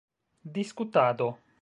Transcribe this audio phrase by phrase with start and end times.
[0.55, 1.37] diskutado